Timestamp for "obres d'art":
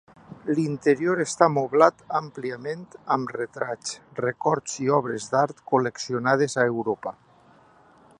5.01-5.63